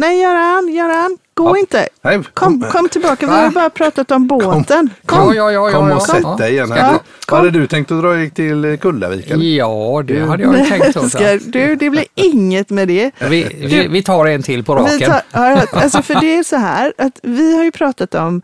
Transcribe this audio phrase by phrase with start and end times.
[0.00, 1.58] Nej, Göran, Göran, gå Ja.
[1.58, 1.88] inte.
[2.02, 4.90] Nej, Kom, kom tillbaka, vi har bara pratat om båten.
[5.06, 5.34] Ja, Kom.
[5.34, 6.14] ja, ja, Kom ja, och ja.
[6.14, 6.72] sätt dig igen.
[6.76, 7.38] Ja, kom.
[7.38, 9.30] Hade du tänkt att dra dig till Kullavik?
[9.30, 9.44] eller?
[9.44, 11.08] Ja, det hade jag tänkt också.
[11.08, 13.10] Ska, du, det blir inget med det.
[13.18, 15.10] Vi, vi, vi tar en till på Vi raken.
[15.10, 18.42] tar, ja, alltså för det är så här att vi har ju pratat om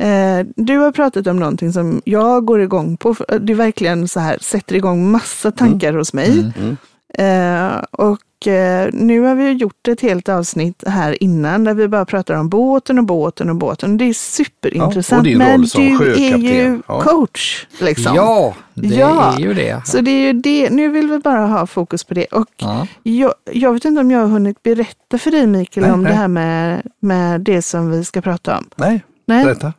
[0.00, 3.14] eh, du har pratat om någonting som jag går igång på.
[3.40, 6.52] Det är verkligen så här, sätter igång massa tankar hos mig.
[6.58, 6.76] Mm.
[7.18, 12.04] Eh, och eh, nu har vi gjort ett helt avsnitt här innan där vi bara
[12.04, 13.96] pratar om båten och båten och båten.
[13.98, 15.10] Det är superintressant.
[15.12, 17.00] Ja, och din men du är ju Ja.
[17.02, 17.66] coach.
[17.80, 18.14] Liksom.
[18.16, 19.34] Ja, det Ja.
[19.36, 19.86] är ju det.
[19.86, 20.70] Så det är ju det.
[20.70, 22.26] Nu vill vi bara ha fokus på det.
[22.26, 22.86] Och Ja.
[23.02, 26.12] jag, jag vet inte om jag har hunnit berätta för dig Mikael Nej, om nej.
[26.12, 28.68] det här med, med det som vi ska prata om.
[28.76, 29.72] Nej, Nej, berätta.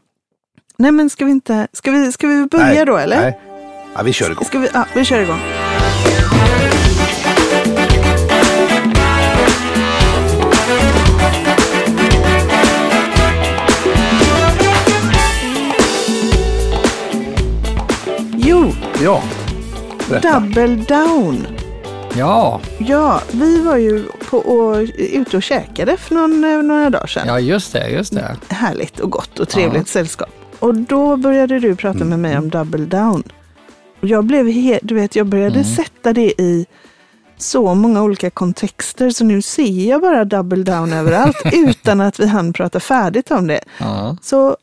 [0.78, 3.22] nej men ska vi inte, ska vi, ska vi börja då eller?
[3.22, 3.40] Nej.
[3.96, 4.46] Ja, vi kör igång.
[4.46, 5.40] Ska vi, ja, vi kör igång.
[19.04, 19.24] Ja,
[20.10, 20.40] berätta.
[20.40, 21.48] double down.
[22.18, 27.08] Ja, Ja, vi var ju på, och, ute och käkade för någon, eh, några dagar
[27.08, 27.28] sedan.
[27.28, 28.36] ja just det, just det.
[28.50, 29.86] Härligt och gott och trevligt Ja.
[29.86, 30.30] sällskap.
[30.60, 33.24] Och då började du prata med mig om double down.
[34.02, 34.46] Och jag blev
[34.84, 36.66] du vet, jag började sätta det i
[37.38, 42.28] så många olika kontexter så nu ser jag bara double down överallt utan att vi
[42.28, 43.62] hann prata färdigt om det.
[43.78, 44.18] Ja.
[44.22, 44.58] Så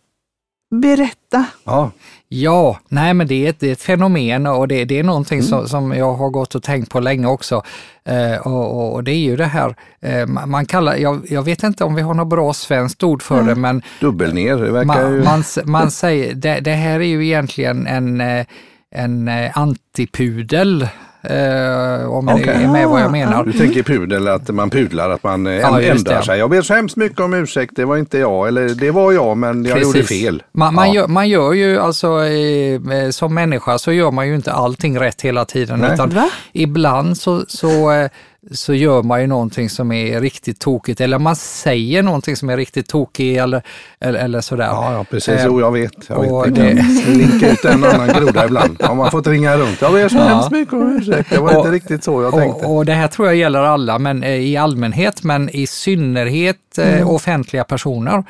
[0.75, 1.45] berätta.
[1.65, 1.91] Ja,
[2.29, 5.43] Ja, nej men det är ett, det är ett fenomen och det, det är någonting
[5.43, 7.63] som, som jag har gått och tänkt på länge också.
[8.05, 11.85] Eh, och, och, det är ju det här, eh, man, kallar, jag, jag vet inte
[11.85, 14.57] om vi har något bra svenskt ord för det, men dubbel ner.
[14.57, 15.23] Det verkar man, ju...
[15.23, 18.47] man, man säger, det, det här är ju egentligen en, eh,
[18.91, 20.89] en eh, antipudel,
[21.31, 22.49] eh, om det Okej.
[22.49, 23.45] är med vad jag menar.
[23.45, 26.39] Du tänker pudel, att man pudlar, att man eh, Ja, ändrar sig.
[26.39, 28.49] Jag ber så hemskt mycket om ursäkt, det var inte jag.
[28.49, 30.23] Eller det var jag, men jag gjorde Precis.
[30.23, 30.43] fel.
[30.53, 30.95] Man, man, Ja.
[30.95, 32.75] gör, man gör ju alltså, eh,
[33.05, 35.79] eh, som människa så gör man ju inte allting rätt hela tiden.
[35.79, 35.95] Nej.
[35.95, 36.29] Utan Va?
[36.53, 38.09] ibland så, så, eh,
[38.51, 42.57] så gör man ju någonting som är riktigt tokigt eller man säger någonting som är
[42.57, 43.63] riktigt tokigt eller,
[44.01, 44.65] eller, eller sådär.
[44.67, 45.29] Ja, ja precis.
[45.35, 45.93] Eh, Jo, jag vet.
[46.09, 46.55] Jag vet.
[46.55, 46.63] det-
[47.07, 47.11] Det...
[47.17, 48.83] Linka ut en annan groda ibland.
[48.83, 49.81] Har man fått ringa runt.
[49.81, 51.31] Jag ber så hemskt mycket om ursäkt.
[51.31, 52.67] Det var Och- inte riktigt så jag tänkte.
[52.67, 56.57] Och, och det här tror jag gäller alla, men eh, i allmänhet, men i synnerhet
[56.79, 58.25] eh, offentliga personer.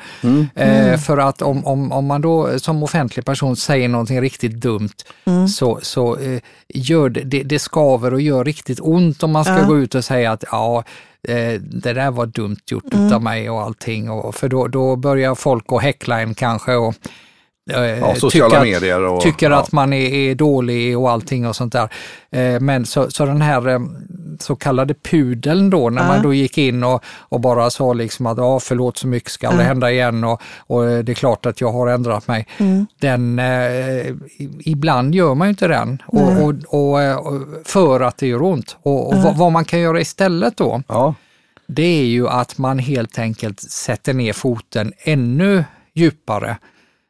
[0.55, 4.89] Eh, för att om, om, om man då som offentlig person säger någonting riktigt dumt
[5.55, 6.39] så, så eh,
[6.73, 9.65] gör det, det, det skaver och gör riktigt ont om man ska Ja.
[9.65, 10.83] gå ut och säga att ja,
[11.27, 14.09] eh, det där var dumt gjort utav mig och allting.
[14.09, 16.95] Och, för då, då börjar folk att häckla en kanske och
[17.67, 19.21] Ja, sociala tycka att- medier och...
[19.21, 19.57] tycker ja.
[19.57, 21.89] att man är, är dålig och allting och sånt där.
[22.31, 23.79] Eh, men så, så den här eh,
[24.39, 26.07] så kallade pudeln då, när Ja.
[26.07, 29.47] man då gick in och, och bara sa liksom att ja, förlåt så mycket, ska
[29.47, 32.47] aldrig hända igen och, och eh, det är klart att jag har ändrat mig.
[33.01, 34.05] Den, eh,
[34.59, 36.53] ibland gör man ju inte den och, och,
[36.91, 38.77] och, eh, och, för att det gör ont.
[38.81, 41.13] Och, och vad, vad man kan göra istället då, Ja,
[41.67, 45.63] det är ju att man helt enkelt sätter ner foten ännu
[45.93, 46.57] djupare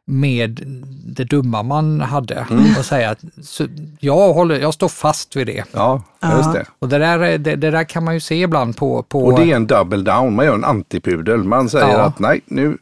[0.09, 0.59] med
[1.05, 2.45] det dumma man hade
[2.79, 3.19] och säga att
[3.99, 5.63] jag, håller, jag står fast vid det.
[5.71, 6.01] ja,
[6.37, 6.65] just det.
[6.79, 9.03] Och det där, är- det, det där kan man ju se ibland på...
[9.03, 10.35] på Och det är en double down.
[10.35, 11.43] Man gör en antipudel.
[11.43, 12.01] Man säger Ja.
[12.01, 12.77] att nej, nu,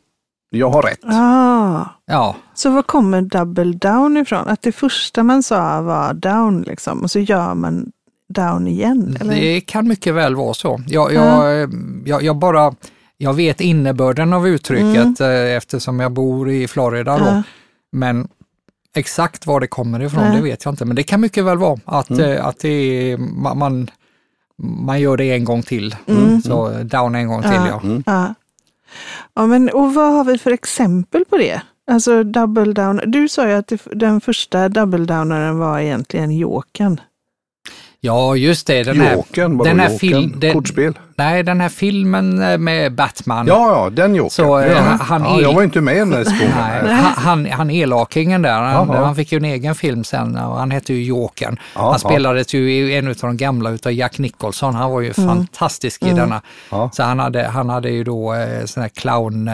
[0.49, 0.99] jag har rätt.
[1.05, 1.85] Ah.
[2.05, 4.47] ja, Så var kommer double down ifrån?
[4.47, 7.91] Att det första man sa var down liksom och så gör man
[8.29, 9.17] down igen?
[9.21, 9.35] Eller?
[9.35, 10.81] det kan mycket väl vara så.
[10.87, 11.69] Jag, jag, eh,
[12.05, 12.73] jag, jag bara...
[13.17, 17.25] Jag vet innebörden av uttrycket eh, eftersom jag bor i Florida då.
[17.25, 17.43] Ja.
[17.91, 18.27] Men
[18.95, 20.35] exakt var det kommer ifrån, Nej.
[20.35, 20.85] det vet jag inte.
[20.85, 23.17] Men det kan mycket väl vara att, eh, att det är,
[23.55, 23.89] man,
[24.57, 25.95] man, gör det en gång till.
[26.43, 27.81] Så down en gång till ja.
[27.83, 28.01] Ja.
[28.05, 28.33] Ja.
[29.33, 31.61] ja men, och vad har vi för exempel på det?
[31.91, 33.01] Alltså double down.
[33.05, 37.01] Du sa ju att den första double downaren var egentligen Jokern.
[38.05, 38.83] Ja, just det.
[38.83, 40.93] Den här, Jokern, vadå den här film- den- Kortspel?
[41.15, 43.47] nej, den här filmen eh, med Batman.
[43.47, 44.63] Ja, ja, den Jokern.
[44.63, 44.81] Eh, ja.
[45.01, 46.25] han ja, jag var inte med i den där.
[46.55, 50.71] Nej, han, han, elakingen där, han, han fick ju en egen film sen och han
[50.71, 51.59] hette ju Jokern.
[51.75, 55.13] Ja, han spelades ju i en av de gamla utav Jack Nicholson, han var ju
[55.13, 56.41] fantastisk i denna.
[56.71, 56.89] Ja.
[56.93, 59.53] Så han hade, han hade ju då eh, sån här clown, eh,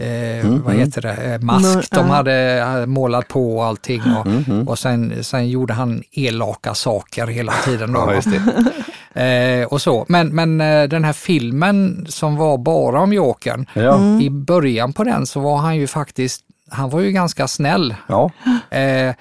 [0.00, 4.02] eh, Mm, vad heter det, eh, mask Mör- de hade eh, målat på och allting
[4.18, 7.92] och, Mm, och sen, sen gjorde han elaka saker hela tiden.
[7.92, 7.98] Då.
[8.00, 8.64] Ja, just det.
[9.14, 10.04] Eh, och så.
[10.08, 14.20] Men, men eh, den här filmen som var bara om Jokern, Ja.
[14.20, 17.94] i början på den så var han ju faktiskt, han var ju ganska snäll.
[18.06, 18.30] Ja.
[18.70, 19.14] Eh,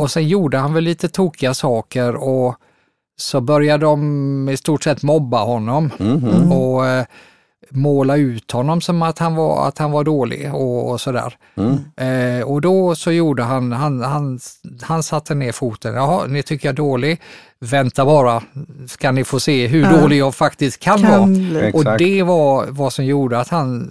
[0.00, 2.56] Och sen gjorde han väl lite tokiga saker och
[3.16, 5.90] så började de i stort sett mobba honom.
[6.52, 7.04] Och, eh,
[7.70, 11.36] måla ut honom som att han var, att han var dålig och, och sådär.
[11.96, 14.38] Eh, och då så gjorde han, han, han,
[14.82, 15.94] han satte ner foten.
[15.94, 17.20] Jaha, ni tycker jag är dålig.
[17.60, 18.42] Vänta bara,
[18.86, 20.00] ska ni få se hur Ja.
[20.00, 21.26] dålig jag faktiskt kan, Kan vara.
[21.26, 21.70] bli.
[21.74, 21.98] Och Exakt.
[21.98, 23.90] det var vad som gjorde att han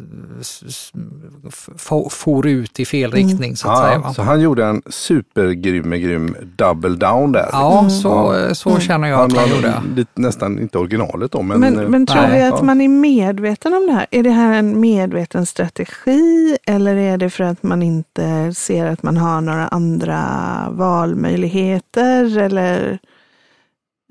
[2.10, 3.28] for ut i fel Mm.
[3.28, 3.94] riktning så att säga.
[3.94, 4.14] Ja, Va?
[4.14, 7.50] så han gjorde en supergrym grym double down där.
[7.52, 9.74] Ja, så, så känner jag att han gjorde.
[9.96, 12.64] lite, nästan inte originalet då, men, Men, eh, men tror nej, vi att ja.
[12.64, 14.06] man är medveten om det här?
[14.12, 19.04] Är det här en medveten strategi eller är det för att man inte ser att
[19.04, 20.24] man har några andra
[20.72, 22.38] valmöjligheter?
[22.38, 23.00] Eller,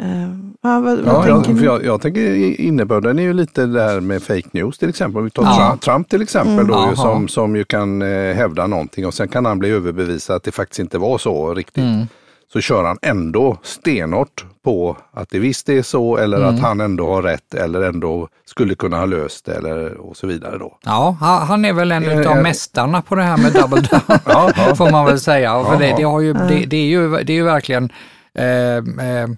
[0.02, 0.22] eh,
[0.62, 4.00] ja, vad, vad Ja, tänker jag, jag, jag tänker innebörden är ju lite det här
[4.00, 5.18] med fake news till exempel.
[5.18, 5.66] Om vi tar Ja.
[5.68, 6.66] Trump, Trump till exempel Mm.
[6.66, 10.36] då, ju, som, som ju kan eh, hävda någonting och sen kan han bli överbevisad
[10.36, 11.84] att det faktiskt inte var så riktigt.
[11.84, 12.06] Mm.
[12.52, 16.54] Så kör han ändå stenhårt på att det visst är så eller Mm.
[16.54, 20.26] att han ändå har rätt eller ändå skulle kunna ha löst det eller och så
[20.26, 20.78] vidare då.
[20.84, 21.16] Ja,
[21.48, 22.42] han är väl en Ja, utav ja.
[22.42, 24.18] mästarna på det här med double down,
[24.56, 25.64] Ja, får man väl säga.
[25.64, 25.96] För det, Ja.
[25.96, 27.92] det, har ju, det, det, är ju, det är ju verkligen
[28.34, 29.28] eh, eh,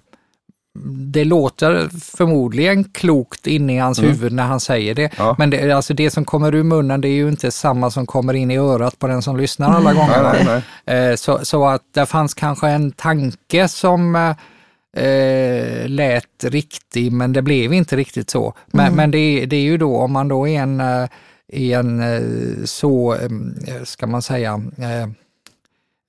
[0.85, 5.01] det låter förmodligen klokt inne i hans huvud när han säger det.
[5.03, 5.13] Mm.
[5.17, 5.35] Ja.
[5.37, 8.33] Men det, alltså det som kommer ur munnen det är ju inte samma som kommer
[8.33, 10.23] in i örat på den som lyssnar alla gånger.
[10.23, 11.11] Nej, nej, nej.
[11.11, 17.33] Eh, Så, så att det fanns kanske en tanke som eh, eh, lät riktig men
[17.33, 18.53] det blev inte riktigt så.
[18.67, 21.09] Men, men det, är- det är ju då om man då är en, eh,
[21.53, 25.09] i en eh, så, eh, ska man säga, eh,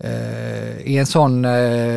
[0.05, 1.53] eh, i en sån eh,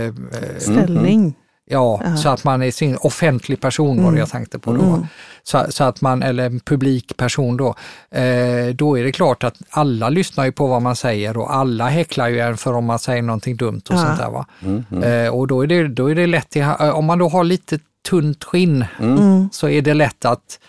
[0.05, 0.13] eh,
[0.57, 1.33] Ställning.
[1.65, 2.17] Ja, Ja.
[2.17, 4.81] så att man är sin offentlig person var det jag tänkte på då.
[4.81, 5.05] Mm.
[5.43, 7.67] Så, så att man, eller en publik person då,
[8.11, 11.87] eh, då är det klart att alla lyssnar ju på vad man säger och alla
[11.89, 13.99] häcklar ju en för om man säger någonting dumt och Ja.
[13.99, 14.45] sånt där va.
[14.61, 17.29] Mm, Eh, och då är, det, då är det lätt, till, eh, om man då
[17.29, 17.79] har lite
[18.09, 19.49] tunt skinn Mm.
[19.51, 20.59] så är det lätt att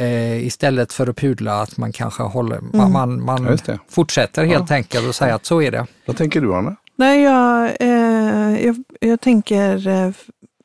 [0.00, 4.70] eh, istället för att pudla att man kanske håller, man, man, man Ja, fortsätter helt
[4.70, 5.86] enkelt och säger att så är det.
[6.06, 6.76] Vad tänker du Anna?
[6.96, 10.06] Nej, jag, eh, jag, jag, tänker, eh,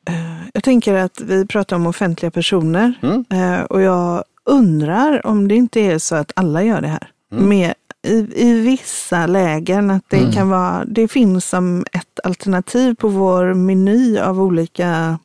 [0.08, 3.24] eh, jag tänker att vi pratar om offentliga personer Mm.
[3.30, 7.10] eh, och jag undrar om det inte är så att alla gör det här.
[7.32, 7.48] Mm.
[7.48, 7.74] Med,
[8.06, 10.32] i, I vissa lägen, att det Mm.
[10.32, 15.18] kan vara, det finns som ett alternativ på vår meny av olika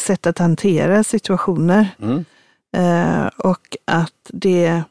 [0.00, 1.88] sätt att hantera situationer.
[2.02, 2.24] Mm.
[2.76, 4.82] Eh, och att det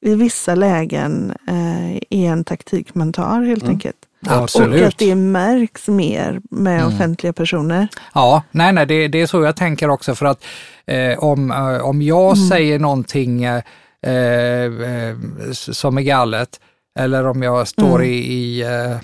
[0.00, 3.74] i vissa lägen eh, är en taktik man tar helt Mm.
[4.22, 4.36] Enkelt.
[4.38, 4.84] Och Absolut.
[4.84, 6.94] att det märks mer med Mm.
[6.94, 7.88] offentliga personer.
[8.14, 10.44] Ja, nej, nej, det, det är så jag tänker också för att
[10.86, 13.62] eh, om, eh, om jag säger någonting eh,
[14.06, 15.12] eh,
[15.52, 16.60] som är galet
[16.98, 18.02] eller om jag står Mm.
[18.10, 18.96] i, i, eh,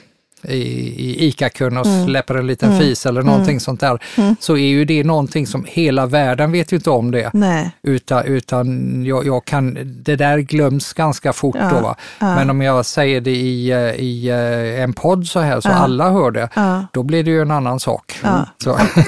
[0.45, 2.07] i, i ICA-kön och Mm.
[2.07, 2.81] släpper en liten Mm.
[2.81, 4.37] fis eller någonting sånt där, Mm.
[4.41, 7.31] så är ju det någonting som hela världen vet ju inte om det.
[7.33, 7.71] Nej.
[7.83, 11.81] Utan, utan jag, jag kan, det där glöms ganska fort Ja, då.
[11.81, 11.97] Va?
[12.19, 12.35] ja.
[12.35, 15.75] Men om jag säger det i, eh, i eh, en podd så här så Ja.
[15.75, 16.49] alla hör det,
[16.93, 18.19] då blir det ju en annan sak.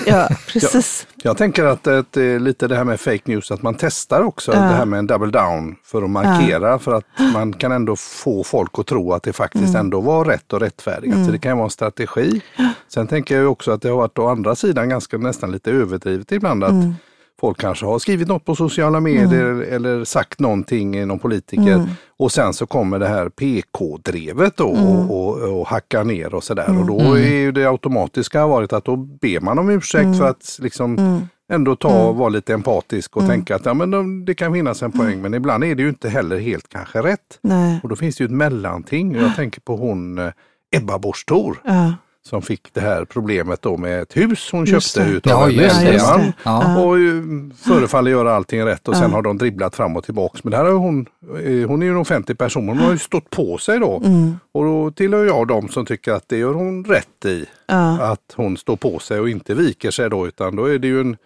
[0.07, 1.07] Ja precis.
[1.23, 4.53] Jag tänker att det är lite det här med fake news, att man testar också
[4.55, 4.59] Ja.
[4.61, 8.45] det här med en double down för att markera, för att man kan ändå få
[8.45, 9.81] folk att tro att det faktiskt Mm.
[9.81, 11.27] ändå var rätt och rättfärdigat.
[11.27, 12.41] Så det kan ju vara en strategi.
[12.89, 16.33] Sen tänker jag också att det har varit å andra sidan ganska nästan lite överdrivet
[16.33, 16.95] ibland att Mm.
[17.41, 21.87] Folk kanske har skrivit något på sociala medier eller sagt någonting, någon politiker Mm.
[22.19, 24.87] och sen så kommer det här PK-drevet då Mm.
[24.87, 26.79] och, och, och hackar ner och sådär.
[26.81, 30.57] Och då är ju det automatiska varit att då ber man om ursäkt för att
[30.61, 31.21] liksom Mm.
[31.53, 34.93] ändå ta, vara lite empatisk och tänka att ja, men de, det kan finnas en
[34.93, 35.23] poäng.
[35.23, 37.39] Men ibland är det ju inte heller helt kanske rätt.
[37.43, 37.81] Nej.
[37.83, 39.17] Och då finns det ju ett mellanting.
[39.17, 40.31] Och jag tänker på hon eh,
[40.77, 41.93] Ebba Busch Thor Ja.
[42.29, 45.17] Som fick det här problemet då med ett hus hon Just köpte det.
[45.17, 46.33] utav Ja, en man.
[46.43, 46.79] Ja.
[46.85, 47.23] Och ju
[47.57, 49.17] förefaller göra allting rätt och sen Ja.
[49.17, 50.45] har de dribblat fram och tillbaks.
[50.45, 51.07] Men där har hon,
[51.45, 53.97] eh, hon är ju en offentlig person, hon har ju stått på sig då.
[54.05, 54.39] Mm.
[54.53, 57.47] Och då tillhör jag de som tycker att det gör hon rätt i.
[57.67, 58.03] Ja.
[58.13, 61.01] Att hon står på sig och inte viker sig då utan då är det ju
[61.01, 61.17] en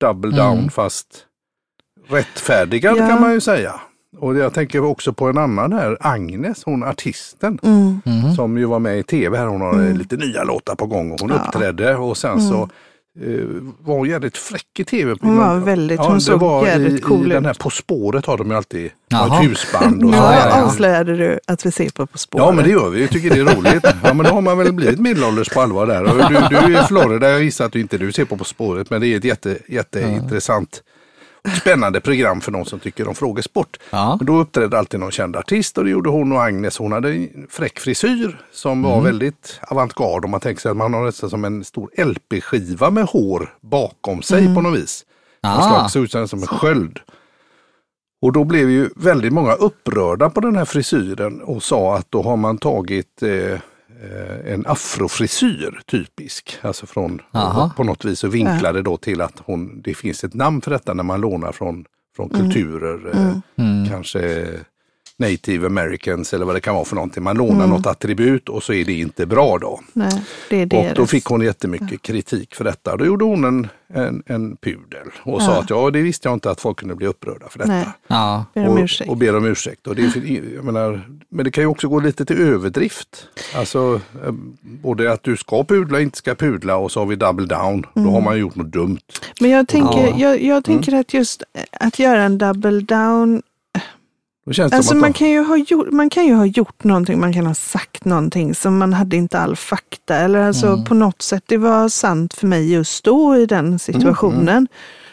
[0.00, 0.70] double down Mm.
[0.70, 1.06] fast
[2.08, 3.08] rättfärdigad Ja.
[3.08, 3.80] kan man ju säga.
[4.16, 7.58] Och jag tänker också på en annan här, Agnes, hon artisten.
[7.62, 8.00] Mm.
[8.04, 8.34] Mhm.
[8.34, 11.12] Som ju var med i tv här, hon har eh, lite nya låtar på gång
[11.12, 11.34] och hon Ja.
[11.36, 11.46] Mm.
[11.48, 12.62] uppträdde och sen så
[13.24, 13.44] eh,
[13.80, 15.14] var hon jävligt fräck i tv.
[15.20, 17.58] Hon var väldigt- hon det såg jävligt i, cool i den här ut.
[17.58, 20.04] På spåret har de ju alltid ett husband.
[20.04, 20.16] Och Nu.
[20.16, 20.62] Ja, ja, ja.
[20.64, 22.46] avslöjade du att vi ser på På spåret.
[22.46, 23.84] Ja men det gör vi, jag tycker det är roligt.
[24.04, 26.04] Ja men då har man väl blivit medelålders på allvar där.
[26.04, 28.90] Du, du är i Florida, jag gissar att du inte du ser på På spåret
[28.90, 30.97] men det är ett jätte, jätteintressant och
[31.56, 33.76] spännande program för någon som tycker om frågesport.
[33.90, 34.16] Ja.
[34.20, 36.78] Men Då uppträdde alltid någon känd artist och det gjorde hon och Agnes.
[36.78, 40.94] Hon hade en fräck frisyr som var väldigt avantgarde om man tänker sig att man
[40.94, 45.04] har nästan som en stor LP-skiva med hår bakom sig på något vis.
[45.42, 45.88] Någon Ah.
[45.88, 47.00] såg ut som en sköld.
[48.22, 52.22] Och då blev ju väldigt många upprörda på den här frisyren och sa att då
[52.22, 53.58] har man tagit eh
[54.44, 56.58] en afrofrisyr typisk.
[56.62, 57.72] Alltså från Aha.
[57.76, 60.94] på något vis och vinklade då till att hon, det finns ett namn för detta
[60.94, 61.84] när man lånar från,
[62.16, 63.10] från kulturer.
[63.14, 63.88] Eh, Mm.
[63.88, 64.46] Kanske
[65.18, 67.22] native americans eller vad det kan vara för någonting.
[67.22, 69.80] Man lånar något attribut och så är det inte bra då.
[69.92, 72.96] Nej, det är Och då fick hon jättemycket kritik för detta.
[72.96, 76.50] Då gjorde hon en, en, en pudel och sa att ja, det visste jag inte
[76.50, 77.70] att folk kunde bli upprörda för detta.
[77.72, 78.44] Nej, Ja.
[78.54, 79.10] ber om och, ursäkt.
[79.10, 79.86] och ber om ursäkt.
[79.86, 80.02] Och det
[80.54, 83.26] jag menar, men det kan ju också gå lite till överdrift.
[83.54, 87.16] Alltså eh, både att du ska pudla och inte ska pudla och så har vi
[87.16, 87.86] double down.
[87.94, 88.12] Då Mm.
[88.12, 88.98] har man gjort något dumt.
[89.40, 90.14] Men jag tänker, Ja.
[90.18, 91.00] jag, jag tänker Mm.
[91.00, 93.42] att just att göra en double down, Då det
[94.76, 97.54] alltså man kan, ju ha gjort, man kan ju ha gjort någonting, man kan ha
[97.54, 100.84] sagt någonting som man hade inte all fakta eller alltså Mm.
[100.84, 104.48] på något sätt, det var sant för mig just då i den situationen.
[104.48, 104.66] Mm,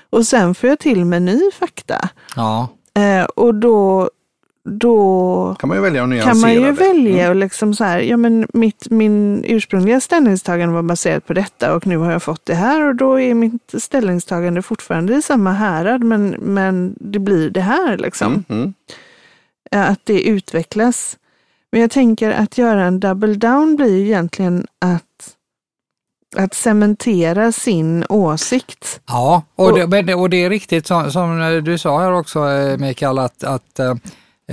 [0.10, 2.10] Och sen får jag till med ny fakta.
[2.36, 2.68] Ja.
[2.94, 4.10] Eh, och då,
[4.70, 6.72] då kan man ju välja att kan man ju det.
[6.72, 11.75] välja och liksom så här, ja men mitt, min ursprungliga ställningstagande var baserat på detta
[11.75, 15.51] och nu har jag fått det här och då är mitt ställningstagande fortfarande i samma
[15.51, 18.34] härad men, men det blir det här liksom.
[18.34, 18.74] Mm, mm.
[19.84, 21.17] Att det utvecklas.
[21.72, 25.36] Men jag tänker att göra en double down blir ju egentligen att
[26.38, 29.01] att cementera sin åsikt.
[29.08, 33.20] Ja, och, det, och det är riktigt som, som du sa här också eh, Mikael,
[33.20, 33.89] att, att eh,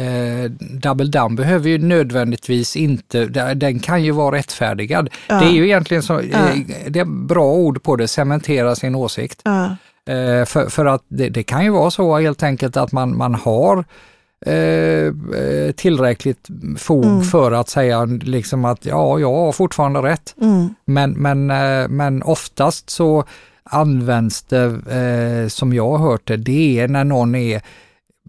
[0.04, 5.08] eh, double down behöver ju nödvändigtvis inte, den kan ju vara rättfärdigad.
[5.28, 5.34] Ja.
[5.34, 6.64] Det är ju egentligen så, eh, Ja.
[6.88, 9.40] det är bra ord på det, cementera sin åsikt.
[9.44, 9.76] Ja,
[10.06, 13.34] Eh, för, för att det, det kan ju vara så helt enkelt att man, man
[13.34, 13.84] har
[14.46, 15.06] eh,
[15.40, 17.22] eh, tillräckligt fog Mm.
[17.22, 20.34] för att säga liksom att ja, jag har fortfarande rätt.
[20.40, 23.24] mm, Men, men, eh, men oftast så
[23.64, 27.62] används det, eh, som jag har hört det, det är när någon är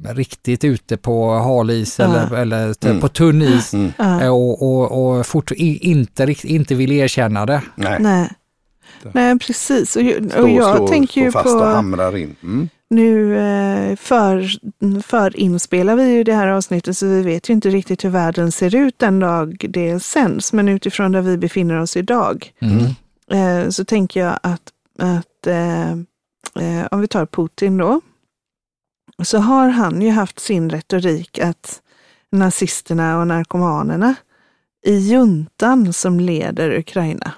[0.10, 2.06] riktigt ute på halis Ja.
[2.06, 3.02] eller, eller t- Mm.
[3.02, 3.92] på tunn is Mm.
[3.98, 4.22] ja.
[4.22, 7.62] eh, och, och, och fort, inte, inte vill erkänna det.
[7.76, 8.30] Nej, Nej.
[9.12, 9.96] Nej, precis.
[9.96, 11.50] Och, ju- stå, och jag tänker ju och på...
[11.64, 12.36] hamrar in.
[12.44, 12.70] Mm.
[12.94, 14.50] Nu eh, för,
[15.02, 18.52] för inspelar vi ju det här avsnittet så vi vet ju inte riktigt hur världen
[18.52, 20.54] ser ut den dag det sänds.
[20.54, 22.86] Men utifrån där vi befinner oss idag Mm.
[23.66, 28.02] eh, så tänker jag att, att eh, om vi tar Putin då,
[29.24, 31.82] så har han ju haft sin retorik att
[32.32, 34.16] nazisterna och narkomanerna
[34.86, 37.32] i juntan som leder Ukraina.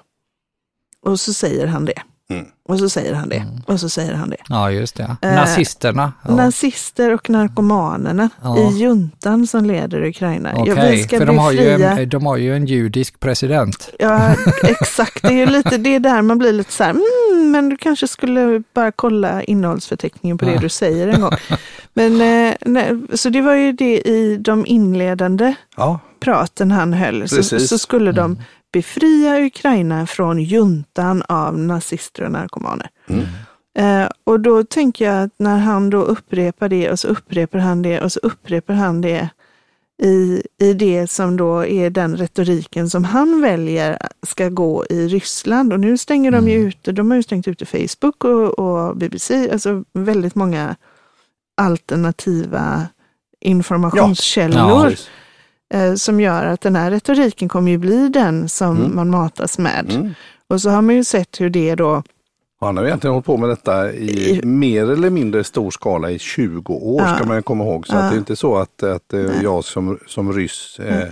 [1.01, 2.01] Och så säger han det.
[2.29, 2.45] Mm.
[2.69, 3.35] Och så säger han det.
[3.35, 3.61] Mm.
[3.67, 4.37] Och så säger han det.
[4.49, 5.15] Ja, just det.
[5.21, 6.13] Eh, Nazisterna.
[6.27, 6.35] Ja.
[6.35, 8.57] Nazister och narkomanerna Ja.
[8.59, 10.51] i juntan som leder Ukraina.
[10.55, 13.89] Okej, ja, vi ska för de har, ju en, de har ju en judisk president.
[13.99, 15.21] Ja, exakt.
[15.21, 17.77] Det är ju lite det är där man blir lite så här, mm, men du
[17.77, 20.59] kanske skulle bara kolla innehållsförteckningen på det Ja.
[20.59, 21.31] du säger en gång.
[21.93, 27.29] Men, eh, nej, så det var ju det i de inledande Ja, praten han höll.
[27.29, 28.43] Så, så skulle de Mm.
[28.75, 32.89] Befria Ukraina från juntan av nazister och narkomaner.
[33.07, 33.25] Mm.
[33.77, 37.81] Eh, och då tänker jag att när han då upprepar det och så upprepar han
[37.81, 39.29] det och så upprepar han det
[40.03, 45.73] i, i det som då är den retoriken som han väljer ska gå i Ryssland.
[45.73, 46.67] Och nu stänger de ju Mm.
[46.67, 50.75] ute, de har ju stängt ute Facebook och, och BBC, alltså väldigt många
[51.61, 52.87] alternativa
[53.41, 55.07] informationskällor precis.
[55.07, 55.13] eh,
[55.95, 58.95] som gör att den här retoriken kommer ju bli den som Mm.
[58.95, 59.91] man matas med.
[59.91, 60.13] Mm.
[60.49, 62.03] Och så har man ju sett hur det då
[62.61, 66.73] Han har egentligen hållit på med detta i mer eller mindre stor skala i 20
[66.73, 67.15] år Ja.
[67.15, 67.87] ska man komma ihåg.
[67.87, 67.99] Så Ja.
[67.99, 69.31] att det är inte så att, att eh, Nej.
[69.43, 71.03] jag som, som ryss, eh,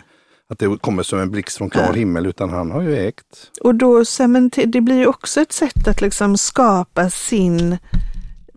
[0.50, 1.91] att det kommer som en blixt från klar Ja.
[1.93, 3.25] himmel utan han har ju ägt.
[3.62, 7.77] Och då cementer, det blir ju också ett sätt att liksom skapa sin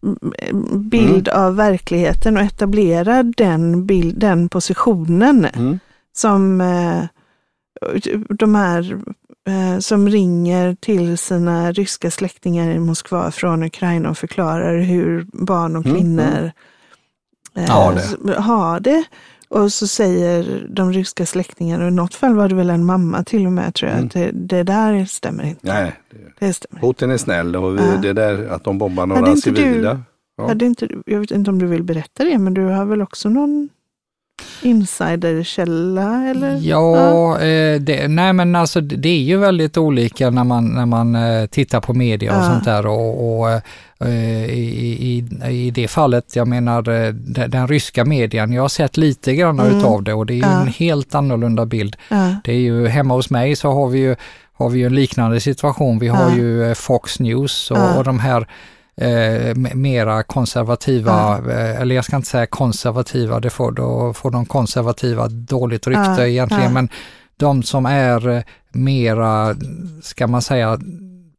[0.03, 5.79] mm, bild av verkligheten och etablera den, bild, den positionen Mm.
[6.17, 7.05] Som eh,
[8.29, 8.99] de här
[9.49, 15.77] eh, som ringer till sina ryska släktingar i Moskva från Ukraina och förklarar hur barn
[15.77, 16.51] och Mm, kvinnor
[17.57, 17.95] eh, Har
[18.25, 18.41] det.
[18.41, 19.05] har det.
[19.49, 23.25] Och så säger de ryska släktingarna, och i något fall var det väl en mamma
[23.25, 24.07] till och med tror jag, Mm.
[24.07, 25.61] att det, det där stämmer inte.
[25.73, 26.81] Nej, det, Det stämmer.
[26.81, 27.97] Putin är snäll och vi, Ja.
[28.03, 30.01] det där att de bombar några inte du- civila.
[30.37, 30.49] Ja.
[30.49, 33.29] Hade inte, jag vet inte om du vill berätta det, men du har väl också
[33.29, 33.69] någon
[34.63, 36.25] insiderkälla?
[36.31, 36.59] Eller?
[36.63, 41.15] Ja, eh, det, nej men alltså det är ju väldigt olika när man, när man
[41.15, 42.47] eh, tittar på media och Ja.
[42.51, 43.51] sånt där och, och
[44.09, 48.69] eh, i, i, i det fallet, jag menar eh, den, den ryska median, jag har
[48.69, 49.79] sett lite grann Mm.
[49.79, 50.61] utav det och det är ju Ja.
[50.61, 51.97] en helt annorlunda bild.
[52.09, 52.35] Ja.
[52.45, 54.17] Det är ju hemma hos mig så har vi ju,
[54.53, 55.99] har vi ju en liknande situation.
[55.99, 56.37] Vi har Ja.
[56.37, 58.47] ju Fox News och, och de här
[59.00, 64.47] eh, mera konservativa, eh, eller jag ska inte säga konservativa, det får, då får de
[64.47, 66.71] konservativa dåligt rykte Ja, egentligen, ja.
[66.71, 66.88] men
[67.37, 69.55] de som är eh, mera,
[70.03, 70.79] ska man säga,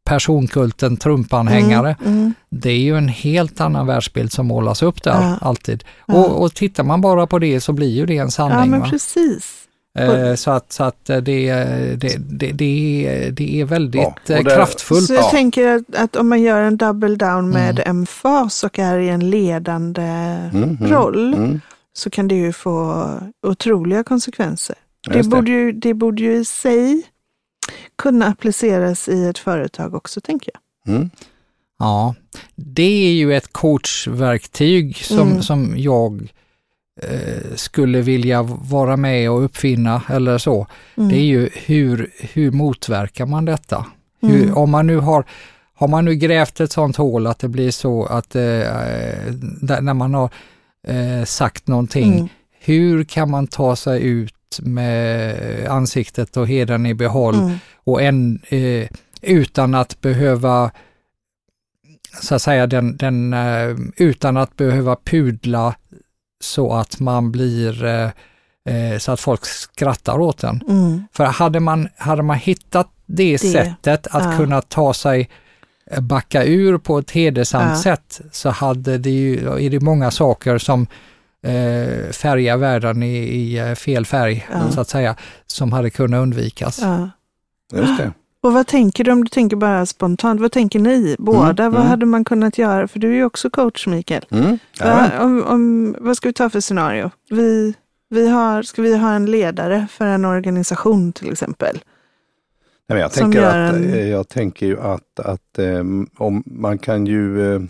[0.05, 2.33] personkulten Trump-anhängare, Mm.
[2.49, 5.37] det är ju en helt annan världsbild som målas upp där Ja.
[5.41, 5.83] alltid.
[6.07, 6.13] Ja.
[6.15, 8.71] Och, och tittar man bara på det så blir ju det en Ja, sanning.
[8.71, 8.87] men va?
[8.89, 9.63] precis.
[9.97, 11.53] Eh, Så att, så att eh, det,
[11.95, 15.03] det, det, det, är, det är väldigt Ja, eh, kraftfullt.
[15.07, 15.29] Så jag Ja.
[15.29, 17.89] tänker att, att om man gör en double down med Mm.
[17.89, 21.61] emfas och är i en ledande Mm, mm, roll Mm.
[21.93, 23.07] så kan det ju få
[23.47, 24.75] otroliga konsekvenser.
[25.09, 27.03] Det borde, ju, det borde ju i sig
[27.97, 30.95] kunna appliceras i ett företag också, tänker jag.
[30.95, 31.09] Mm.
[31.79, 32.15] Ja,
[32.55, 35.41] det är ju ett coachverktyg som, Mm.
[35.43, 36.33] som jag
[37.55, 40.67] skulle vilja vara med och uppfinna eller så.
[40.97, 41.09] Mm.
[41.09, 43.85] Det är ju hur, hur motverkar man detta?
[44.21, 44.57] Hur, Mm.
[44.57, 45.23] Om man nu har
[45.73, 48.41] har man nu grävt ett sånt hål att det blir så att eh,
[49.61, 50.29] där, när man har
[50.87, 52.27] eh, sagt någonting, Mm.
[52.59, 57.57] hur kan man ta sig ut med ansiktet och hedern i behåll Mm.
[57.83, 58.87] och en, eh,
[59.21, 60.71] utan att behöva
[62.21, 65.75] så att säga den, den eh, utan att behöva pudla
[66.43, 68.09] så att man blir eh,
[68.75, 70.61] eh, så att folk skrattar åt den.
[70.69, 71.03] Mm.
[71.13, 74.37] För hade man, hade man hittat det, Det, sättet att ja.
[74.37, 75.29] kunna ta sig
[75.91, 77.75] eh, backa ur på ett hedersamt Ja.
[77.81, 80.87] sätt så hade det ju, är det många saker som
[81.43, 84.71] eh, färgar världen i, i eh, fel färg, Ja.
[84.71, 85.15] så att säga,
[85.47, 86.79] som hade kunnat undvikas.
[86.81, 87.09] Ja.
[87.73, 88.11] Just det.
[88.41, 90.41] Och vad tänker du om du tänker bara spontant?
[90.41, 91.63] Vad tänker ni båda?
[91.63, 91.87] Mm, Vad mm.
[91.87, 92.87] hade man kunnat göra?
[92.87, 94.25] För du är ju också coach Mikael.
[94.31, 94.57] Mm.
[94.79, 94.85] Ja.
[94.85, 97.11] Va, om, om, vad ska vi ta för scenario?
[97.29, 97.73] Vi,
[98.09, 101.79] vi har, ska vi ha en ledare för en organisation till exempel?
[102.89, 105.79] Nej, jag, tänker att, en- eh, jag tänker ju att, att eh,
[106.17, 107.61] om man kan ju eh,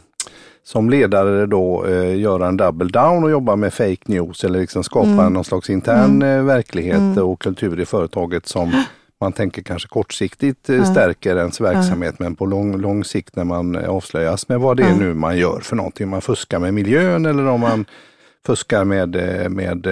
[0.64, 4.84] som ledare då eh, göra en double down och jobba med fake news eller liksom
[4.84, 5.34] skapa Mm.
[5.34, 7.24] någon slags intern eh, verklighet Mm.
[7.24, 8.72] och kultur i företaget som
[9.22, 10.86] man tänker kanske kortsiktigt eh, Ja.
[10.86, 14.84] stärker ens verksamhet men på lång, lång sikt när man eh, avslöjas med vad det
[14.84, 14.96] är Ja.
[14.96, 16.08] nu man gör för någonting.
[16.10, 17.86] Man fuskar med miljön eller om man
[18.46, 19.88] fuskar med, eh, med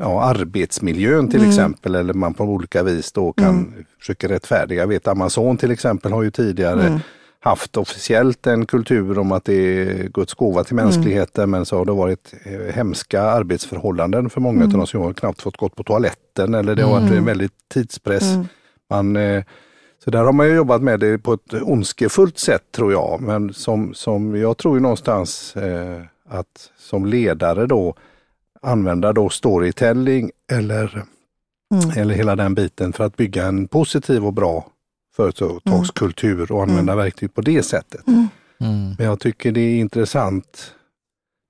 [0.00, 1.50] ja, arbetsmiljön till Mm.
[1.50, 3.74] exempel eller man på olika vis då kan Mm.
[3.98, 4.80] försöka rättfärdiga.
[4.80, 7.00] Jag vet Amazon till exempel har ju tidigare Mm.
[7.44, 11.84] Haft officiellt en kultur om att det är Guds gåva till mänskligheten men så har
[11.84, 14.68] det varit eh, hemska arbetsförhållanden för många Mm.
[14.72, 17.52] av dem som har knappt fått gått på toaletten eller det har varit en väldigt
[17.74, 18.22] tidspress.
[18.34, 18.46] Mm.
[18.90, 19.44] Man, eh,
[20.04, 23.20] så där har man ju jobbat med det på ett ondskefullt sätt tror jag.
[23.20, 27.94] Men som, som jag tror ju någonstans eh, att som ledare då
[28.62, 31.02] använda då storytelling eller,
[31.74, 31.90] Mm.
[31.98, 34.66] eller hela den biten för att bygga en positiv och bra
[35.16, 38.06] företagskultur och använda verktyg på det sättet.
[38.06, 38.28] Mm.
[38.60, 38.94] Mm.
[38.98, 40.74] Men jag tycker det är intressant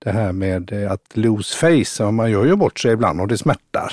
[0.05, 2.11] det här med eh, att lose face.
[2.11, 3.92] Man gör ju bort sig ibland och det smärtar.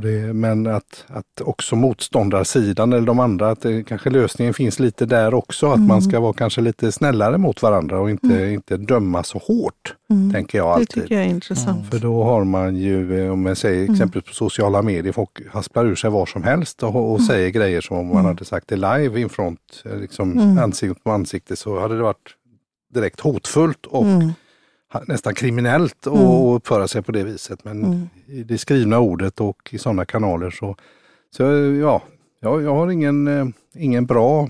[0.00, 5.06] Det, men att, att också motståndarsidan eller de andra, att det, kanske lösningen finns lite
[5.06, 5.66] där också.
[5.70, 9.94] Att man ska vara kanske lite snällare mot varandra och inte, inte döma så hårt.
[10.10, 10.32] Mm.
[10.32, 10.88] Tänker jag Det alltid.
[11.02, 11.90] tycker jag är intressant.
[11.90, 15.86] För då har man ju, eh, om jag säger exempelvis på sociala medier, folk hasplar
[15.86, 18.76] ur sig var som helst och, och säger grejer som om man hade sagt det
[18.76, 20.58] live in front, eh, liksom Mm.
[20.58, 22.34] ansikte på ansikte, så hade det varit
[22.94, 24.32] direkt hotfullt och Mm.
[25.06, 26.26] Nästan kriminellt att Mm.
[26.26, 27.64] uppföra sig på det viset.
[27.64, 28.08] Men Mm.
[28.26, 30.76] i det skrivna ordet och i sådana kanaler så,
[31.36, 31.42] så
[31.82, 32.02] ja,
[32.40, 33.46] jag, jag har ingen, eh,
[33.76, 34.48] ingen bra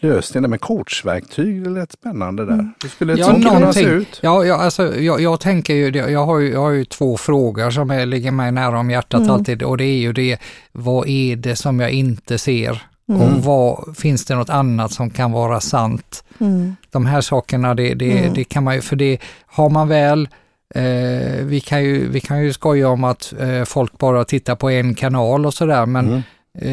[0.00, 0.50] lösning.
[0.50, 2.70] Men coachverktyg, det lät spännande där.
[2.82, 4.20] Hur skulle ett Ja, sånt kunna se ut?
[4.22, 7.70] Ja, ja, alltså, jag, jag tänker ju, jag har ju, jag har ju två frågor
[7.70, 9.30] som är, ligger mig nära om hjärtat Mm.
[9.32, 10.38] alltid och det är ju det,
[10.72, 12.82] vad är det som jag inte ser?
[13.08, 13.20] Mm.
[13.22, 16.24] Och vad, finns det något annat som kan vara sant?
[16.40, 16.76] Mm.
[16.90, 18.34] De här sakerna, det, det, Mm.
[18.34, 20.28] det kan man ju, för det har man väl,
[20.74, 24.70] eh, vi, kan ju, vi kan ju skoja om att eh, folk bara tittar på
[24.70, 26.22] en kanal och sådär, men Mm.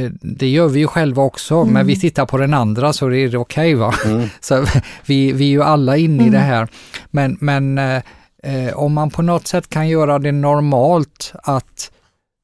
[0.06, 3.18] eh, det gör vi ju själva också, men vi tittar på den andra så det
[3.18, 3.94] är det okej va?
[4.06, 4.28] Mm.
[4.42, 4.66] Så
[5.06, 6.50] vi, vi är ju alla inne i det Mm.
[6.50, 6.68] här.
[7.12, 8.02] Men, men eh,
[8.44, 11.92] eh, om man på något sätt kan göra det normalt att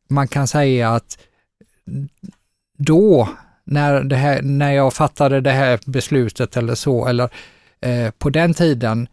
[0.10, 1.18] man kan säga att
[2.78, 3.30] då,
[3.72, 7.30] när, här, när jag fattade det här beslutet eller så, eller
[7.82, 9.08] eh, på den tiden,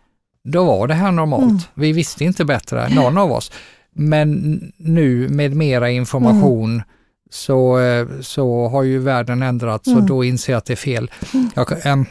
[0.44, 1.44] då var det här normalt.
[1.44, 1.58] Mm.
[1.74, 3.52] Vi visste inte bättre, någon av oss.
[3.92, 6.82] Men nu med mera information
[7.30, 9.98] så, eh, så har ju världen ändrats Mm.
[9.98, 11.10] och då inser jag att det är fel.
[11.54, 12.04] Jag, ehm,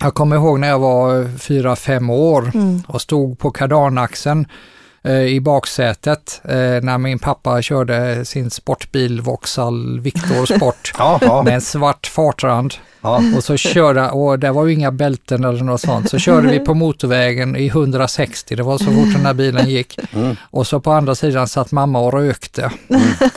[0.00, 2.82] jag kommer ihåg när jag var fyra, fem år Mm.
[2.88, 4.46] och stod på kardanaxeln eh,
[5.12, 11.42] i baksätet eh, när min pappa körde sin sportbil Vauxhall Victor Sport Ja, ja.
[11.42, 12.74] med en svart fartrand.
[13.00, 13.20] Ja.
[13.36, 16.58] Och så körde, och det var ju inga bälten eller något sånt, så körde vi
[16.58, 19.98] på motorvägen i 160, det var så fort den här bilen gick.
[20.12, 20.36] Mm.
[20.50, 22.70] Och så på andra sidan satt mamma och rökte.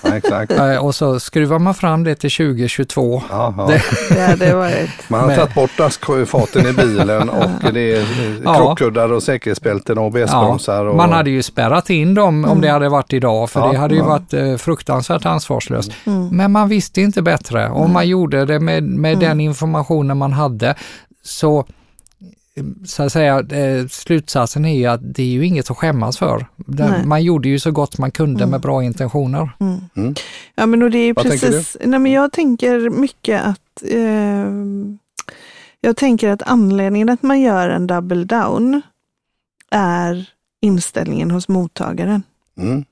[0.03, 0.51] Ja, exakt.
[0.51, 3.21] Eh, Och så skruvar man fram det till 2022.
[3.30, 3.65] Ja, ja.
[3.67, 4.89] Det- Ja, det var ett...
[5.08, 8.06] Man har Men- tagit bort askfaten i bilen och det är eh,
[8.43, 8.56] Ja.
[8.58, 10.86] krockkuddar och säkerhetsbälten och ABS-bromsar.
[10.86, 10.95] Och...
[10.95, 13.96] Man hade ju spärrat in dem om det hade varit idag, för Ja, det hade
[13.96, 14.08] ju ja.
[14.08, 15.91] varit eh, fruktansvärt ansvarslöst.
[16.06, 16.28] Mm.
[16.28, 17.70] Men man visste inte bättre.
[17.70, 20.76] Om man gjorde det med, med den informationen man hade,
[21.24, 21.65] så
[22.86, 26.46] så att säga, eh, slutsatsen är ju att det är ju inget att skämmas för.
[26.56, 27.06] Nej.
[27.06, 29.50] man gjorde ju så gott man kunde med bra intentioner.
[29.60, 29.80] Mm.
[29.96, 30.15] Mm.
[30.56, 33.84] Ja, men och det är ju Vad tänker precis, nej, men jag tänker mycket att
[33.91, 34.52] eh,
[35.82, 38.82] jag tänker att anledningen att man gör en double down
[39.72, 42.24] är inställningen hos mottagaren
[42.58, 42.86] Mm.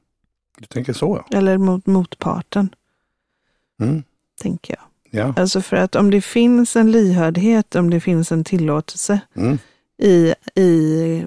[0.58, 1.38] Du tänker så ja.
[1.38, 2.70] eller mot motparten,
[3.82, 4.04] Mm.
[4.42, 5.22] tänker jag.
[5.22, 5.34] Ja.
[5.38, 9.58] Alltså för att om det finns en lyhördhet, om det finns en tillåtelse Mm.
[9.98, 11.26] i, i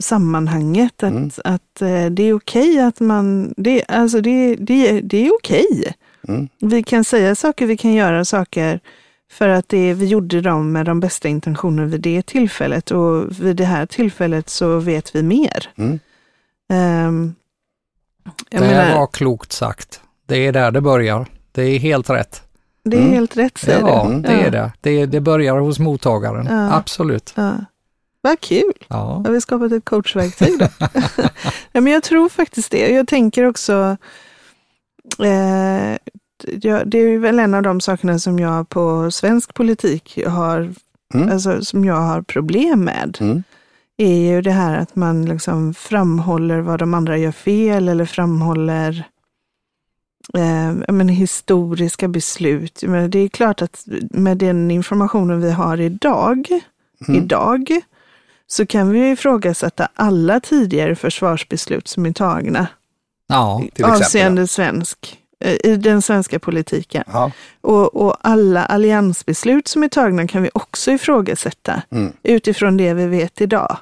[0.00, 1.30] sammanhanget, att, Mm.
[1.44, 5.94] att eh, det är okej att man, det, alltså det, det, det är okej.
[6.28, 6.48] Mm.
[6.60, 8.80] Vi kan säga saker, vi kan göra saker
[9.34, 13.56] för att det, vi gjorde dem med de bästa intentioner vid det tillfället och vid
[13.56, 15.68] det här tillfället så vet vi mer.
[15.76, 15.98] Mm.
[18.50, 20.00] Jag det menar, var klokt sagt.
[20.26, 21.26] Det är där det börjar.
[21.52, 22.42] Det är helt rätt.
[22.84, 23.12] det är Mm.
[23.12, 24.10] helt rätt säger Ja, du.
[24.10, 24.22] Mm.
[24.22, 24.72] det är det.
[24.80, 25.06] det.
[25.06, 26.46] Det börjar hos mottagaren.
[26.46, 26.72] Ja.
[26.74, 27.32] Absolut.
[27.36, 27.52] Ja.
[28.20, 28.72] Vad kul!
[28.88, 29.22] Ja.
[29.26, 30.66] Har vi skapat ett coachverktyg då?
[31.72, 32.88] ja, men jag tror faktiskt det.
[32.92, 33.96] Jag tänker också,
[35.24, 35.98] eh,
[36.62, 40.74] jag, det är väl en av de sakerna som jag på svensk politik har,
[41.14, 41.32] Mm.
[41.32, 43.18] alltså, som jag har problem med.
[43.20, 43.42] Mm.
[43.96, 49.04] är ju det här att man liksom framhåller vad de andra gör fel eller framhåller
[50.34, 52.82] eh, menar, historiska beslut.
[52.82, 56.48] Menar, det är klart att med den informationen vi har idag,
[57.08, 57.22] Mm.
[57.24, 57.80] idag
[58.46, 62.66] så kan vi ifrågasätta alla tidigare försvarsbeslut som är tagna
[63.26, 63.58] ja.
[63.58, 65.18] Till exempel, avseende svensk,
[65.64, 67.04] i den svenska politiken.
[67.06, 67.30] Ja.
[67.60, 72.12] Och, och alla alliansbeslut som är tagna kan vi också ifrågasätta Mm.
[72.22, 73.76] utifrån det vi vet idag.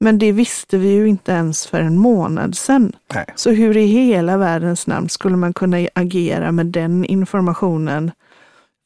[0.00, 2.92] Men det visste vi ju inte ens för en månad sedan.
[3.14, 3.26] Nej.
[3.36, 8.10] Så hur i hela världens namn skulle man kunna agera med den informationen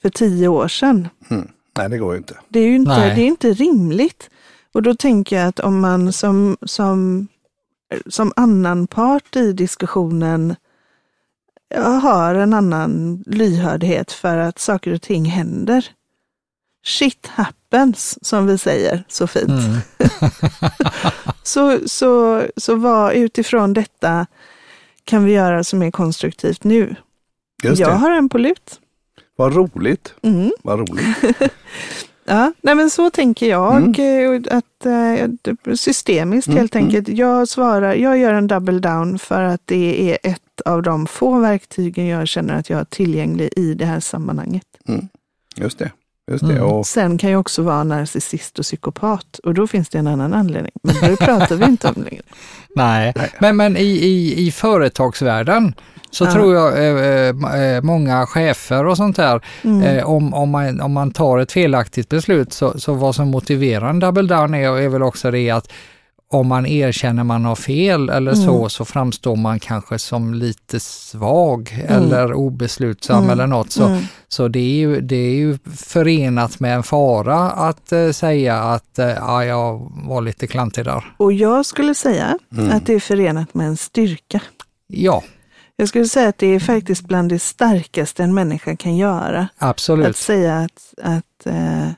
[0.03, 1.09] för tio år sedan?
[1.29, 1.49] Mm.
[1.79, 2.35] Nej, det går ju inte.
[2.49, 3.15] Det är ju inte, Nej.
[3.15, 4.31] det är inte rimligt.
[4.75, 7.29] Och då tänker jag att om man som, som,
[8.07, 10.55] som annan part i diskussionen
[11.75, 15.89] ja, har en annan lyhördhet för att saker och ting händer.
[16.85, 19.49] Shit happens, som vi säger så fint.
[19.49, 19.79] Mm.
[21.43, 24.27] Så, så, så vad utifrån detta
[25.05, 26.97] kan vi göra som är konstruktivt nu?
[27.63, 27.95] Just jag det.
[27.95, 28.81] har en på lut.
[29.37, 30.15] Vad roligt.
[30.23, 30.53] Mm.
[30.63, 31.07] Vad roligt.
[32.29, 33.77] Ja, nej men så tänker jag.
[33.77, 34.45] Mm.
[34.51, 36.85] Att, eh, systemiskt Mm, helt mm.
[36.85, 37.09] enkelt.
[37.09, 41.39] Jag svarar, jag gör en double down för att det är ett av de få
[41.41, 44.63] verktygen jag känner att jag har tillgänglig i det här sammanhanget.
[45.57, 45.91] Just det.
[46.31, 46.53] Just det.
[46.53, 46.65] Mm.
[46.67, 50.35] Och, Sen kan jag också vara narcissist och psykopat och då finns det en annan
[50.35, 50.73] anledning.
[50.83, 52.23] Men det pratar vi inte om längre.
[52.77, 55.75] Nej, men, men i, i, i företagsvärlden
[56.11, 56.33] så Ja.
[56.33, 59.83] tror jag eh, eh, många chefer och sånt där, Mm.
[59.83, 63.91] eh, om, om, man, om man tar ett felaktigt beslut, så, så vad som motiverar
[63.91, 65.73] en double down är, är väl också det att
[66.29, 68.71] om man erkänner man har fel eller så, Mm.
[68.71, 72.03] så framstår man kanske som lite svag Mm.
[72.03, 73.31] eller obeslutsam Mm.
[73.31, 73.73] eller något.
[73.73, 74.03] Så, Mm.
[74.29, 78.99] så det, är ju, det är ju förenat med en fara att eh, säga att
[78.99, 81.15] eh, ja, jag var lite klantig där.
[81.17, 82.71] Och jag skulle säga Mm.
[82.77, 84.41] att det är förenat med en styrka.
[84.87, 85.23] Ja,
[85.79, 89.49] Jag skulle säga att det är faktiskt bland det starkaste en människa kan göra.
[89.59, 90.07] absolut.
[90.07, 91.89] Att säga att, att eh,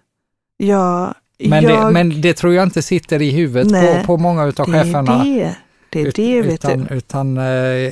[0.57, 1.15] jag,
[1.45, 4.45] Men, jag det, men det tror jag inte sitter i huvudet Nej, på, på många
[4.45, 5.25] utav det är cheferna.
[5.25, 5.57] det.
[5.91, 6.95] Det är det, vet utan, du.
[6.95, 7.45] Utan eh,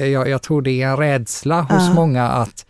[0.07, 2.67] jag, jag tror det är en rädsla hos många att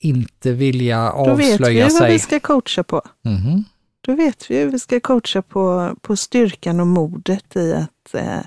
[0.00, 2.12] inte vilja Då vet vi avslöja vad sig.
[2.12, 3.02] vi ska coacha på.
[3.24, 3.64] Mhm.
[4.00, 8.38] Då vet vi hur vi ska coacha på, på styrkan och modet i att, eh,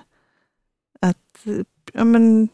[1.02, 1.46] att
[1.94, 2.50] ja, men,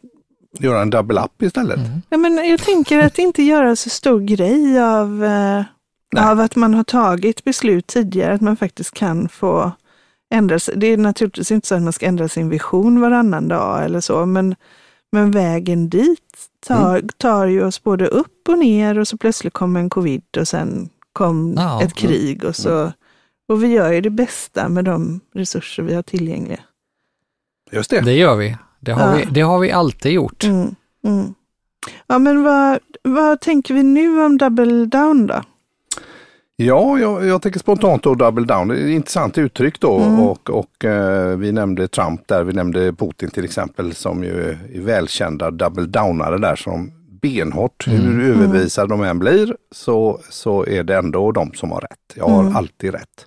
[0.59, 1.77] göra en double up istället.
[1.77, 2.01] Mm.
[2.09, 5.63] ja, men jag tänker att inte göra så stor grej av, eh,
[6.11, 6.23] Nej.
[6.31, 9.71] av att man har tagit beslut tidigare, att man faktiskt kan få
[10.33, 10.73] ändra sig.
[10.77, 14.25] Det är naturligtvis inte så att man ska ändra sin vision varannan dag eller så,
[14.25, 14.55] men,
[15.11, 16.19] men vägen dit
[16.67, 20.47] tar, tar ju oss både upp och ner och så plötsligt kom en covid och
[20.47, 21.83] sen kom Ja.
[21.83, 22.91] ett krig och så
[23.49, 26.59] och vi gör ju det bästa med de resurser vi har tillgängliga.
[27.71, 28.01] Just det.
[28.01, 28.57] Det gör vi.
[28.79, 29.15] Det har, Ja.
[29.15, 30.43] vi, det har vi alltid gjort.
[30.43, 31.33] Mm, mm.
[32.07, 35.41] Ja, men vad, vad tänker vi nu om double down då?
[36.59, 38.67] Ja, jag, jag tänker spontant då double down.
[38.67, 40.19] Det är ett intressant uttryck då Mm.
[40.19, 44.81] och, och eh, vi nämnde Trump där, vi nämnde Putin till exempel som ju är
[44.81, 46.91] välkända double downare där som
[47.21, 52.13] benhårt, hur överbevisade de än blir så, så är det ändå de som har rätt.
[52.15, 52.55] Jag har Mm.
[52.55, 53.25] alltid rätt.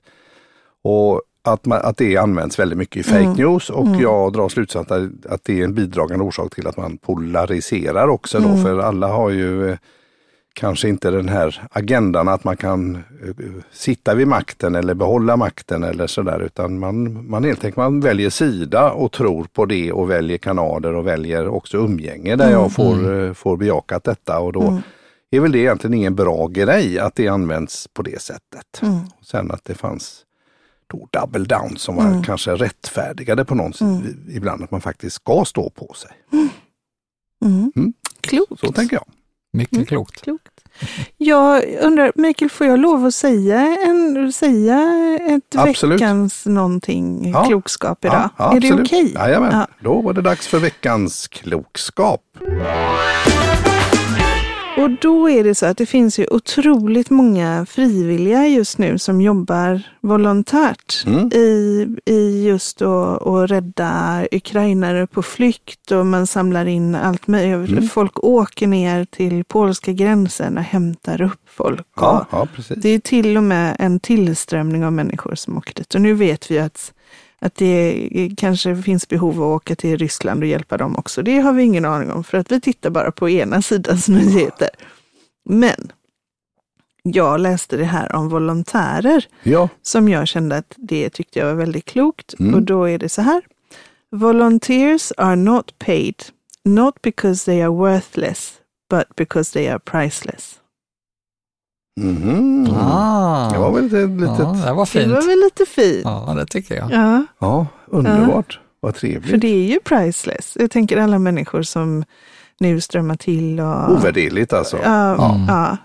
[0.85, 3.33] Och att, man, att det används väldigt mycket i fake Mm.
[3.37, 6.97] news och jag drar slutsatsen att, att det är en bidragande orsak till att man
[6.97, 8.63] polariserar också då, Mm.
[8.63, 9.77] för alla har ju eh,
[10.55, 13.03] kanske inte den här agendan att man kan eh,
[13.73, 18.31] sitta vid makten eller behålla makten eller sådär utan man, man helt enkelt man väljer
[18.31, 23.21] sida och tror på det och väljer kanaler och väljer också umgänge där jag får,
[23.27, 24.83] eh, får bejakat detta och då Mm.
[25.31, 28.81] är väl det egentligen ingen bra grej att det används på det sättet.
[28.83, 28.99] Mm.
[29.23, 30.25] Sen att det fanns
[30.87, 32.23] då double down som var Mm.
[32.23, 33.89] kanske rättfärdigade på någon sätt
[34.29, 36.11] ibland att man faktiskt ska stå på sig.
[36.33, 36.49] Mm.
[37.77, 37.93] Mm.
[38.21, 38.61] Klokt.
[38.61, 39.05] Så tänker jag.
[39.53, 39.87] Mycket Mm.
[39.87, 40.23] klokt.
[40.23, 40.47] Klokt.
[41.17, 44.81] Jag undrar, Mikael, får jag lov att säga, en, säga
[45.31, 46.01] ett Absolut.
[46.01, 47.45] veckans någonting Ja.
[47.45, 48.15] klokskap idag?
[48.17, 48.87] Ja, ja, är det absolut.
[48.87, 49.13] okej?
[49.15, 49.67] Jajamän, Ja.
[49.81, 52.23] då var det dags för veckans klokskap.
[54.81, 59.21] Och då är det så att det finns ju otroligt många frivilliga just nu som
[59.21, 61.29] jobbar volontärt Mm.
[61.33, 67.71] i, i just att, att rädda ukrainare på flykt och man samlar in allt möjligt.
[67.71, 67.89] Mm.
[67.89, 71.87] Folk åker ner till polska gränsen och hämtar upp folk.
[71.97, 72.77] Ja, ja precis.
[72.83, 75.95] det är till och med en tillströmning av människor som åker dit.
[75.95, 76.93] Och nu vet vi att,
[77.41, 81.23] att det kanske finns behov av att åka till Ryssland och hjälpa dem också.
[81.23, 84.71] Det har vi ingen aning om för att vi tittar bara på ena sidans nyheter.
[85.45, 85.93] Men
[87.03, 91.55] jag läste det här om volontärer Ja, som jag kände att det tyckte jag var
[91.55, 92.35] väldigt klokt.
[92.41, 92.55] Mm.
[92.55, 93.43] Och då är det så här.
[94.11, 96.23] Volunteers are not paid,
[96.65, 98.55] not because they are worthless,
[98.91, 100.60] but because they are priceless.
[102.03, 102.69] Mhm.
[102.81, 103.51] Ah.
[103.53, 105.13] det var väl ett litet, ja, ja, det var Det fint.
[105.13, 106.01] var väl lite fint?
[106.05, 106.91] Ja, det tycker jag.
[107.41, 107.67] Ja.
[107.87, 108.61] underbart.
[108.81, 109.41] Vad För trevligt.
[109.41, 110.57] det är ju priceless.
[110.61, 112.05] Jag tänker alla människor som
[112.61, 113.61] nu strömmar till.
[113.61, 114.77] Och, Ovärderligt alltså.
[114.85, 115.41] Ja, Ja.
[115.49, 115.77] ja.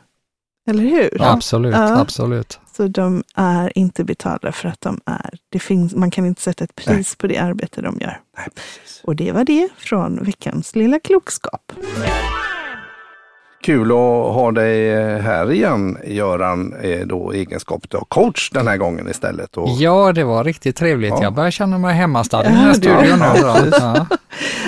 [0.72, 1.18] Eller hur?
[1.22, 2.00] Absolut, Ja.
[2.00, 2.60] absolut.
[2.78, 5.30] Så de är inte betalda för att de är.
[5.50, 8.20] Det finns, man kan inte sätta ett pris på det arbete de gör.
[8.38, 9.02] Nej, precis.
[9.04, 11.72] Och det var det från veckans lilla klokskap.
[13.66, 18.68] Kul att ha dig eh, här igen Göran, eh, då i egenskap av coach den
[18.68, 19.58] här gången istället.
[19.58, 21.10] Och, Ja, det var riktigt trevligt.
[21.10, 21.24] Ja.
[21.24, 23.72] Jag börjar känna mig hemmastad i den här studion nu.
[23.80, 24.08] Ja.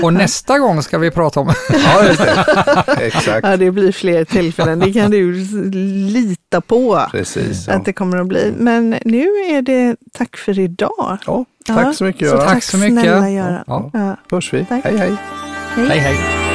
[0.04, 1.48] Och nästa gång ska vi prata om...
[1.74, 2.46] Ja, just det.
[3.00, 3.48] Exakt.
[3.48, 4.80] Ja, det blir fler tillfällen.
[4.80, 5.34] Det kan du
[6.14, 7.68] lita på Precis.
[7.68, 7.74] Ja.
[7.74, 8.54] att det kommer att bli.
[8.58, 11.18] Men nu är det tack för idag.
[11.26, 12.48] Ja, tack Ja, så mycket så Göran.
[12.48, 13.02] Tack så mycket.
[13.02, 13.64] snälla Göran.
[13.68, 13.90] Ja.
[13.94, 14.16] Ja.
[14.32, 14.66] Hörs vi.
[14.66, 14.84] Tack.
[14.84, 15.16] Hej hej.
[15.76, 16.47] Hej, hej.